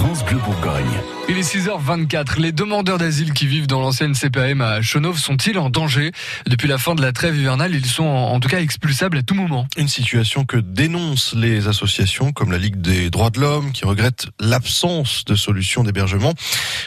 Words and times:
France 0.00 0.24
Bleu 0.24 0.38
Bourgogne. 0.38 1.02
Il 1.28 1.38
est 1.38 1.42
6h24. 1.42 2.40
Les 2.40 2.50
demandeurs 2.50 2.98
d'asile 2.98 3.34
qui 3.34 3.46
vivent 3.46 3.68
dans 3.68 3.80
l'ancienne 3.80 4.14
CPAM 4.14 4.62
à 4.62 4.82
Chenauve 4.82 5.18
sont-ils 5.18 5.58
en 5.58 5.70
danger? 5.70 6.10
Depuis 6.48 6.66
la 6.66 6.76
fin 6.76 6.96
de 6.96 7.02
la 7.02 7.12
trêve 7.12 7.36
hivernale, 7.36 7.72
ils 7.72 7.86
sont 7.86 8.02
en 8.02 8.40
tout 8.40 8.48
cas 8.48 8.60
expulsables 8.60 9.18
à 9.18 9.22
tout 9.22 9.34
moment. 9.34 9.66
Une 9.76 9.86
situation 9.86 10.44
que 10.44 10.56
dénoncent 10.56 11.34
les 11.34 11.68
associations 11.68 12.32
comme 12.32 12.50
la 12.50 12.58
Ligue 12.58 12.80
des 12.80 13.10
droits 13.10 13.30
de 13.30 13.38
l'homme 13.38 13.70
qui 13.70 13.84
regrette 13.84 14.26
l'absence 14.40 15.24
de 15.24 15.36
solution 15.36 15.84
d'hébergement. 15.84 16.34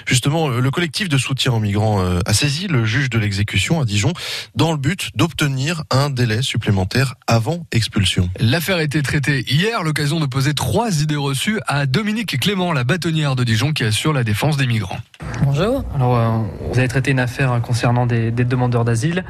Justement, 0.06 0.50
le 0.50 0.72
collectif 0.72 1.08
de 1.08 1.18
soutien 1.18 1.54
aux 1.54 1.60
migrants 1.60 2.02
euh, 2.02 2.20
a 2.26 2.34
saisi 2.34 2.68
le 2.68 2.84
juge 2.84 3.10
de 3.12 3.20
l'exécution 3.20 3.80
à 3.80 3.86
Dijon 3.86 4.12
dans 4.56 4.72
le 4.72 4.78
but 4.78 5.12
d'obtenir 5.16 5.84
un 5.90 6.10
délai 6.10 6.42
supplémentaire 6.42 7.16
avant 7.28 7.66
expulsion. 7.72 8.30
L'affaire 8.40 8.78
a 8.78 8.84
été 8.84 9.02
traitée 9.04 9.46
hier, 9.48 9.84
l'occasion 9.84 10.20
de 10.20 10.26
poser 10.26 10.54
trois 10.54 11.02
idées 11.02 11.16
reçues 11.16 11.60
à 11.68 11.86
Dominique 11.86 12.40
Clément, 12.40 12.74
la 12.74 12.84
de 13.12 13.44
Dijon 13.44 13.74
qui 13.74 13.84
assure 13.84 14.14
la 14.14 14.24
défense 14.24 14.56
des 14.56 14.66
migrants. 14.66 14.98
Bonjour. 15.44 15.84
Alors, 15.94 16.16
euh, 16.16 16.38
vous 16.72 16.80
avez 16.80 16.88
traité 16.88 17.12
une 17.12 17.20
affaire 17.20 17.60
concernant 17.62 18.06
des, 18.06 18.32
des 18.32 18.46
demandeurs 18.46 18.86
d'asile 18.86 19.26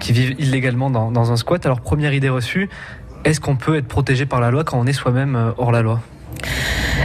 qui 0.00 0.12
vivent 0.12 0.34
illégalement 0.40 0.90
dans, 0.90 1.12
dans, 1.12 1.30
un 1.30 1.36
squat. 1.36 1.64
Alors, 1.64 1.80
première 1.80 2.12
idée 2.12 2.28
reçue, 2.28 2.68
est-ce 3.24 3.40
qu'on 3.40 3.54
peut 3.54 3.76
être 3.76 3.86
protégé 3.86 4.26
par 4.26 4.40
la 4.40 4.50
loi 4.50 4.64
quand 4.64 4.80
on 4.80 4.86
est 4.86 4.92
soi-même 4.92 5.36
euh, 5.36 5.52
hors 5.58 5.70
la 5.70 5.82
loi? 5.82 6.00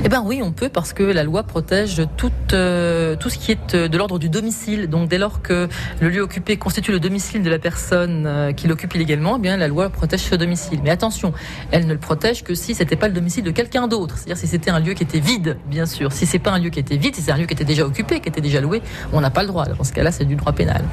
Eh 0.04 0.10
ben 0.10 0.24
oui, 0.26 0.42
on 0.44 0.52
peut 0.52 0.70
parce 0.70 0.94
que 0.94 1.04
la 1.04 1.24
loi 1.24 1.44
protège 1.44 2.02
tout, 2.18 2.32
euh, 2.54 3.16
tout 3.16 3.30
ce 3.30 3.38
qui 3.38 3.52
est 3.52 3.76
de 3.76 3.98
l'ordre 3.98 4.20
du 4.20 4.30
domicile. 4.30 4.88
Donc 4.88 5.10
dès 5.10 5.18
lors 5.18 5.42
que 5.42 5.68
le 6.00 6.10
lieu 6.10 6.22
occupé 6.22 6.58
constitue 6.58 6.92
le 6.92 7.00
domicile 7.00 7.44
de 7.44 7.50
la 7.50 7.60
personne 7.60 8.26
euh, 8.26 8.52
qui 8.52 8.68
l'occupe 8.68 8.96
illégalement, 8.96 9.38
eh 9.38 9.40
bien 9.40 9.58
la 9.58 9.68
loi 9.68 9.90
protège 9.90 10.22
ce 10.22 10.36
domicile. 10.36 10.80
Mais 10.84 10.90
attention, 10.90 11.34
elle 11.72 11.88
ne 11.88 11.94
le 11.94 12.00
protège 12.00 12.44
que 12.44 12.54
si 12.54 12.76
c'était 12.76 12.96
pas 12.96 13.08
le 13.08 13.14
domicile 13.14 13.44
de 13.44 13.52
quelqu'un 13.52 13.88
d'autre. 13.88 14.18
C'est-à-dire 14.18 14.38
si 14.38 14.48
c'était 14.48 14.72
un 14.72 14.80
lieu 14.80 14.94
qui 14.94 15.04
était 15.04 15.20
vide, 15.20 15.58
bien 15.68 15.86
sûr. 15.86 16.12
Si 16.12 16.26
c'est 16.26 16.40
pas 16.40 16.52
un 16.52 16.60
lieu 16.60 16.70
qui 16.70 16.80
était 16.80 16.98
vide, 16.98 17.16
si 17.16 17.22
c'est 17.22 17.32
un 17.32 17.38
lieu 17.38 17.46
qui 17.46 17.54
était 17.54 17.66
déjà 17.66 17.86
occupé, 17.86 18.20
qui 18.20 18.30
était 18.30 18.42
déjà 18.42 18.62
loué, 18.62 18.82
on 19.14 19.22
n'a 19.22 19.30
pas 19.30 19.42
le 19.42 19.48
droit. 19.48 19.66
Dans 19.66 19.84
ce 19.84 19.94
cas-là, 19.94 20.12
c'est 20.12 20.26
du 20.26 20.36
droit 20.36 20.54
pénal. 20.54 20.84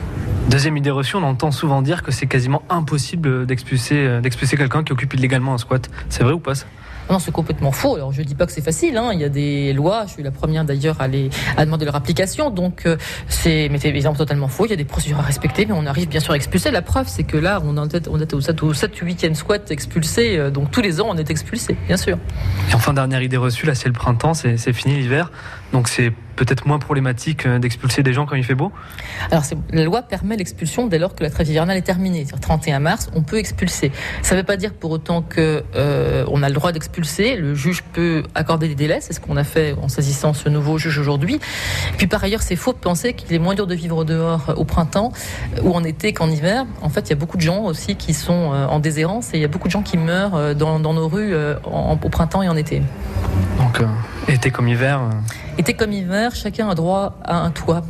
Deuxième 0.49 0.77
idée 0.77 0.91
reçue, 0.91 1.17
on 1.17 1.25
entend 1.25 1.51
souvent 1.51 1.83
dire 1.83 2.03
que 2.03 2.13
c'est 2.13 2.27
quasiment 2.27 2.63
impossible 2.69 3.47
d'expulser 3.47 3.97
euh, 3.97 4.21
d'expulser 4.21 4.57
quelqu'un 4.57 4.85
qui 4.85 4.93
occupe 4.93 5.13
illégalement 5.15 5.55
un 5.55 5.59
squat. 5.59 5.91
C'est 6.09 6.23
vrai 6.23 6.33
ou 6.33 6.39
pas 6.39 6.55
ça? 6.55 6.67
Non, 7.11 7.19
c'est 7.19 7.31
complètement 7.31 7.73
faux. 7.73 7.95
Alors, 7.95 8.13
je 8.13 8.23
dis 8.23 8.35
pas 8.35 8.47
que 8.47 8.53
c'est 8.53 8.65
facile. 8.65 8.97
Hein. 8.97 9.11
Il 9.13 9.21
y 9.21 9.25
a 9.25 9.29
des 9.29 9.73
lois. 9.73 10.05
Je 10.07 10.13
suis 10.13 10.23
la 10.23 10.31
première 10.31 10.65
d'ailleurs 10.65 11.01
à, 11.01 11.05
à 11.57 11.65
demander 11.65 11.85
leur 11.85 11.95
application. 11.95 12.51
Donc, 12.51 12.85
euh, 12.87 12.97
c'est, 13.29 13.69
mais 13.71 13.79
c'est 13.79 13.89
évidemment 13.89 14.17
totalement 14.17 14.49
faux. 14.49 14.67
Il 14.67 14.71
y 14.71 14.73
a 14.73 14.77
des 14.77 14.85
procédures 14.85 15.21
à 15.21 15.23
respecter, 15.23 15.67
mais 15.67 15.75
on 15.75 15.87
arrive 15.87 16.09
bien 16.09 16.21
sûr 16.21 16.33
à 16.33 16.37
expulser. 16.37 16.71
La 16.71 16.83
preuve, 16.83 17.07
c'est 17.09 17.25
que 17.25 17.37
là, 17.37 17.63
on, 17.65 17.77
est, 17.89 18.09
on 18.09 18.21
est 18.21 18.35
au 18.35 18.41
7 18.41 18.63
ou 18.63 18.73
8e 18.73 19.35
squat 19.35 19.71
expulsé. 19.71 20.37
Euh, 20.37 20.51
donc, 20.51 20.71
tous 20.71 20.83
les 20.83 21.01
ans, 21.01 21.07
on 21.11 21.17
est 21.17 21.31
expulsé, 21.31 21.77
bien 21.87 21.97
sûr. 21.97 22.19
Et 22.71 22.75
enfin, 22.75 22.93
dernière 22.93 23.23
idée 23.23 23.37
reçue, 23.37 23.67
là, 23.67 23.75
c'est 23.75 23.89
le 23.89 23.95
printemps, 23.95 24.35
c'est, 24.35 24.57
c'est 24.57 24.73
fini 24.73 24.97
l'hiver. 24.97 25.31
Donc, 25.73 25.89
c'est 25.89 26.13
peut-être 26.37 26.67
moins 26.67 26.79
problématique 26.79 27.47
euh, 27.47 27.59
d'expulser 27.59 28.03
des 28.03 28.13
gens 28.13 28.27
quand 28.27 28.37
il 28.37 28.45
fait 28.45 28.55
beau? 28.55 28.71
Alors, 29.31 29.43
la 29.73 29.85
loi 29.85 30.03
permet 30.03 30.37
l'expulsion 30.37 30.87
dès 30.87 30.99
lors 30.99 31.15
que 31.15 31.23
la 31.23 31.31
trêve 31.31 31.49
hivernale 31.49 31.77
est 31.77 31.83
terminée. 31.83 32.25
Sur 32.27 32.39
31 32.39 32.79
mars, 32.79 33.11
on 33.15 33.23
peut 33.23 33.39
expulser. 33.39 33.91
Ça 34.23 34.35
ne 34.35 34.41
veut 34.41 34.47
pas 34.47 34.57
dire 34.57 34.73
pour 34.75 34.91
autant 34.91 35.23
que 35.23 35.65
euh, 35.75 36.25
on 36.29 36.43
a 36.43 36.49
le 36.49 36.55
droit 36.55 36.73
d'expulser. 36.73 37.37
Le 37.37 37.55
juge 37.55 37.83
peut 37.93 38.23
accorder 38.35 38.69
des 38.69 38.75
délais. 38.75 38.99
C'est 39.01 39.13
ce 39.13 39.21
qu'on 39.21 39.37
a 39.37 39.45
fait 39.45 39.75
en 39.83 39.89
saisissant 39.89 40.35
ce 40.35 40.49
nouveau 40.49 40.79
juge 40.79 40.99
aujourd'hui. 40.99 41.41
Puis 41.97 42.07
par 42.07 42.23
ailleurs, 42.23 42.43
c'est 42.43 42.57
faux 42.57 42.73
de 42.73 42.79
penser 42.79 43.15
qu'il 43.15 43.33
est 43.35 43.39
moins 43.39 43.55
dur 43.55 43.67
de 43.67 43.75
vivre 43.75 44.05
dehors 44.05 44.55
au 44.57 44.65
printemps 44.65 45.13
ou 45.63 45.73
en 45.73 45.83
été 45.85 46.13
qu'en 46.13 46.31
hiver. 46.31 46.67
En 46.83 46.89
fait, 46.89 47.09
il 47.09 47.11
y 47.11 47.13
a 47.15 47.17
beaucoup 47.17 47.37
de 47.37 47.43
gens 47.43 47.65
aussi 47.65 47.97
qui 47.97 48.15
sont 48.15 48.53
euh, 48.53 48.67
en 48.67 48.79
déshérence 48.79 49.33
et 49.35 49.39
il 49.39 49.41
y 49.41 49.45
a 49.45 49.49
beaucoup 49.49 49.69
de 49.69 49.73
gens 49.73 49.83
qui 49.83 49.97
meurent 49.97 50.55
dans, 50.55 50.79
nos 50.79 51.09
rues 51.09 51.35
au 51.65 52.09
printemps 52.09 52.43
et 52.43 52.49
en 52.49 52.57
été. 52.57 52.83
Donc, 53.59 53.81
euh, 53.81 53.87
été 54.29 54.51
comme 54.51 54.69
hiver. 54.69 55.01
Euh... 55.01 55.59
Été 55.59 55.75
comme 55.75 55.93
hiver, 55.93 56.35
chacun 56.35 56.69
a 56.69 56.75
droit 56.75 57.19
à 57.25 57.39
un 57.39 57.51
toit. 57.51 57.83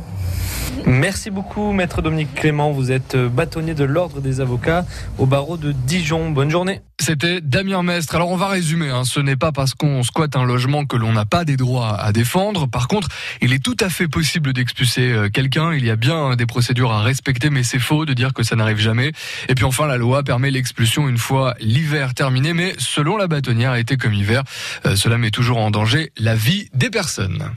Merci 0.85 1.29
beaucoup, 1.29 1.73
maître 1.73 2.01
Dominique 2.01 2.33
Clément. 2.33 2.71
Vous 2.71 2.91
êtes 2.91 3.17
bâtonnier 3.17 3.73
de 3.73 3.83
l'Ordre 3.83 4.21
des 4.21 4.39
avocats 4.39 4.85
au 5.17 5.25
barreau 5.25 5.57
de 5.57 5.71
Dijon. 5.71 6.29
Bonne 6.29 6.49
journée. 6.49 6.81
C'était 7.07 7.39
Damien 7.39 7.83
Mestre. 7.83 8.15
Alors 8.15 8.31
on 8.31 8.35
va 8.35 8.49
résumer. 8.49 8.89
Hein. 8.89 9.05
Ce 9.05 9.21
n'est 9.21 9.37
pas 9.37 9.53
parce 9.53 9.73
qu'on 9.73 10.03
squatte 10.03 10.35
un 10.35 10.43
logement 10.43 10.83
que 10.83 10.97
l'on 10.97 11.13
n'a 11.13 11.23
pas 11.23 11.45
des 11.45 11.55
droits 11.55 11.97
à 11.97 12.11
défendre. 12.11 12.67
Par 12.67 12.89
contre, 12.89 13.07
il 13.39 13.53
est 13.53 13.63
tout 13.63 13.77
à 13.79 13.87
fait 13.87 14.09
possible 14.09 14.51
d'expulser 14.51 15.13
euh, 15.13 15.29
quelqu'un. 15.29 15.71
Il 15.73 15.85
y 15.85 15.89
a 15.89 15.95
bien 15.95 16.35
des 16.35 16.45
procédures 16.45 16.91
à 16.91 17.03
respecter, 17.03 17.49
mais 17.49 17.63
c'est 17.63 17.79
faux 17.79 18.05
de 18.05 18.11
dire 18.11 18.33
que 18.33 18.43
ça 18.43 18.57
n'arrive 18.57 18.79
jamais. 18.79 19.13
Et 19.47 19.55
puis 19.55 19.63
enfin, 19.63 19.87
la 19.87 19.95
loi 19.95 20.21
permet 20.23 20.51
l'expulsion 20.51 21.07
une 21.07 21.17
fois 21.17 21.55
l'hiver 21.61 22.13
terminé. 22.13 22.51
Mais 22.51 22.75
selon 22.77 23.15
la 23.15 23.27
bâtonnière, 23.27 23.75
été 23.75 23.95
comme 23.95 24.13
hiver, 24.13 24.43
euh, 24.85 24.97
cela 24.97 25.17
met 25.17 25.31
toujours 25.31 25.59
en 25.59 25.71
danger 25.71 26.11
la 26.17 26.35
vie 26.35 26.67
des 26.73 26.89
personnes. 26.89 27.51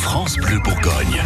France 0.00 0.38
Bleu 0.38 0.58
Bourgogne. 0.64 1.20